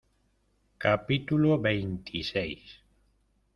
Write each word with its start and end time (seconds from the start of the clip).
capítulo 0.83 1.59
veintiséis. 1.61 2.69